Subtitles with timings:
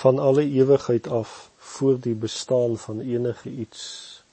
[0.00, 3.82] van alle ewigheid af voor die bestaan van enige iets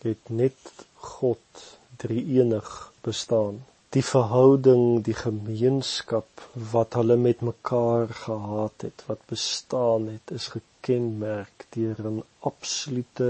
[0.02, 1.64] het net God
[2.04, 3.66] drie-enig bestaan.
[3.90, 11.68] Die verhouding die gemeenskap wat hulle met mekaar gehad het wat bestaan het is gekenmerk
[11.76, 13.30] deur 'n absolute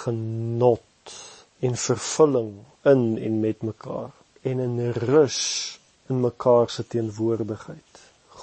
[0.00, 1.16] genot
[1.68, 2.52] en vervulling
[2.92, 4.12] in en met mekaar
[4.42, 5.40] en 'n rus
[6.08, 7.88] in mekaar se teenwoordigheid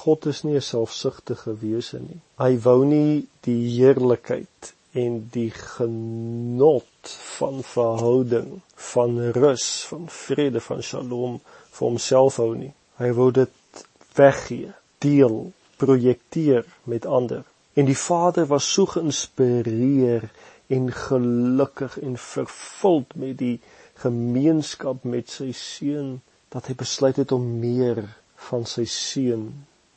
[0.06, 2.20] God is nie 'n selfsugtige wese nie.
[2.38, 10.84] Hy wou nie die heerlikheid en die genot van verhouding, van rus, van vrede, van
[10.90, 11.40] shalom
[11.72, 12.72] vir homself hou nie.
[13.02, 13.84] Hy wou dit
[14.16, 15.52] weggee, deel,
[15.82, 17.44] projekteer met ander.
[17.74, 20.30] En die Vader was so geïnspireer
[20.68, 23.60] en gelukkig en vervuld met die
[24.06, 26.20] gemeenskap met sy seun
[26.54, 28.06] dat hy besluit het om meer
[28.50, 29.50] van sy seun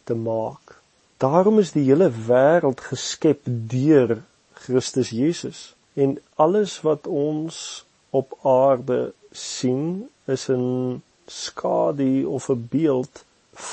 [0.08, 0.78] te maak.
[1.22, 4.20] Daarom is die hele wêreld geskep deur
[4.64, 5.62] Christus Jesus
[5.98, 7.58] en alles wat ons
[8.14, 13.24] op aarde sien is 'n skadu of 'n beeld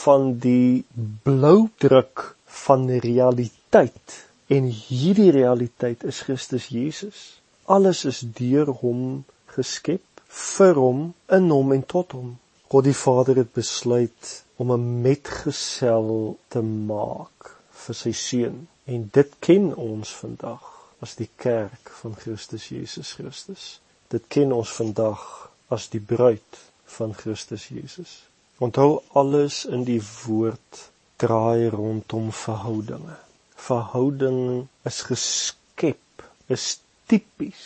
[0.02, 0.86] van die
[1.24, 7.42] bloudruk van realiteit en hierdie realiteit is Christus Jesus.
[7.66, 12.38] Alles is deur hom geskep, vir hom, in hom en tot hom.
[12.68, 18.67] God die Vader het besluit om 'n metgesel te maak vir sy seun.
[18.86, 20.64] En dit ken ons vandag
[21.00, 23.80] as die kerk van Christus Jesus Christus.
[24.08, 26.59] Dit ken ons vandag as die bruid
[26.97, 28.23] van Christus Jesus.
[28.58, 30.90] Onthou alles in die woord
[31.22, 33.17] draai rondom verhoudinge.
[33.56, 37.66] Verhouding is geskep is tipies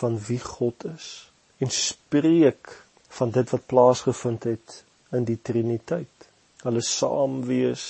[0.00, 1.30] van wie God is.
[1.58, 2.72] En spreek
[3.08, 4.82] van dit wat plaasgevind het
[5.16, 6.28] in die Triniteit.
[6.64, 7.84] Hulle saam wees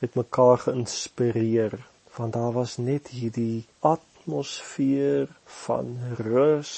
[0.00, 1.78] met mekaar geïnspireer
[2.18, 5.28] want daar was net hierdie atmosfeer
[5.64, 6.72] van rus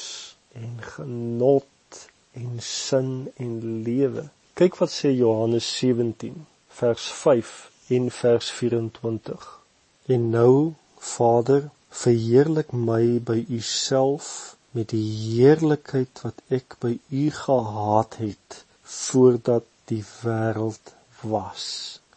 [0.53, 2.01] en genot
[2.37, 3.55] en sin en
[3.87, 4.27] lewe.
[4.61, 6.45] Kyk wat sê Johannes 17
[6.81, 7.57] vers 5
[7.97, 9.49] en vers 24
[10.17, 10.55] en nou
[11.15, 11.71] Vader
[12.03, 14.31] verheerlik my by u self
[14.77, 16.93] met die heerlikheid wat ek by
[17.23, 21.65] u gehad het voordat die wêreld was.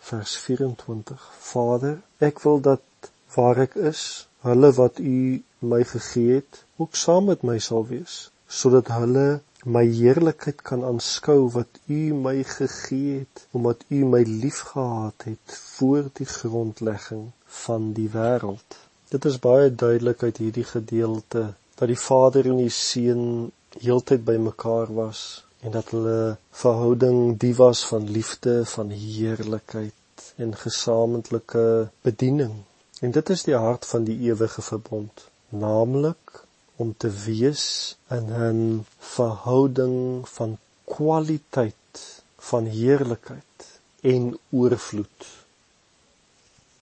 [0.09, 1.23] Vers 24.
[1.51, 1.95] Vader,
[2.27, 4.03] ek wil dat waar ek is,
[4.45, 5.17] hulle wat U
[5.73, 8.17] my gegee het, ook saam met my sal wees,
[8.59, 9.25] sodat hulle
[9.65, 16.11] my heerlikheid kan aanskou wat U my gegee het, omdat U my liefgehad het voor
[16.19, 17.29] die grondlegging
[17.63, 18.77] van die wêreld.
[19.13, 21.47] Dit is baie duidelik uit hierdie gedeelte
[21.79, 23.25] dat die Vader en die Seun
[23.79, 25.23] heeltyd bymekaar was
[25.63, 32.53] en dat hulle verhouding die was van liefde, van heerlikheid en gesamentlike bediening.
[32.99, 36.43] En dit is die hart van die ewige verbond, naamlik
[36.75, 37.65] om te wees
[38.09, 38.85] in 'n
[39.15, 42.01] verhouding van kwaliteit,
[42.37, 45.42] van heerlikheid en oorvloed.